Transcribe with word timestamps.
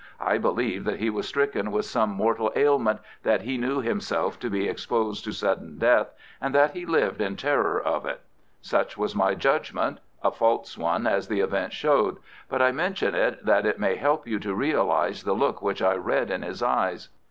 I 0.19 0.39
believed 0.39 0.87
that 0.87 0.97
he 0.99 1.11
was 1.11 1.27
stricken 1.27 1.71
with 1.71 1.85
some 1.85 2.09
mortal 2.09 2.51
ailment, 2.55 3.01
that 3.21 3.41
he 3.43 3.59
knew 3.59 3.81
himself 3.81 4.39
to 4.39 4.49
be 4.49 4.67
exposed 4.67 5.23
to 5.25 5.31
sudden 5.31 5.77
death, 5.77 6.11
and 6.41 6.55
that 6.55 6.71
he 6.71 6.87
lived 6.87 7.21
in 7.21 7.35
terror 7.35 7.79
of 7.79 8.07
it. 8.07 8.21
Such 8.61 8.97
was 8.97 9.13
my 9.15 9.35
judgment—a 9.35 10.31
false 10.31 10.75
one, 10.75 11.05
as 11.05 11.27
the 11.27 11.41
event 11.41 11.73
showed; 11.73 12.17
but 12.49 12.63
I 12.63 12.71
mention 12.71 13.13
it 13.13 13.45
that 13.45 13.67
it 13.67 13.77
may 13.79 13.95
help 13.95 14.25
you 14.27 14.39
to 14.39 14.55
realize 14.55 15.21
the 15.21 15.33
look 15.33 15.61
which 15.61 15.83
I 15.83 15.93
read 15.93 16.31
in 16.31 16.41
his 16.41 16.63
eyes. 16.63 17.09